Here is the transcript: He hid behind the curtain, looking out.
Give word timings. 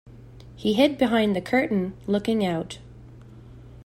He 0.55 0.73
hid 0.73 0.97
behind 0.97 1.35
the 1.35 1.41
curtain, 1.41 1.93
looking 2.07 2.43
out. 2.43 2.79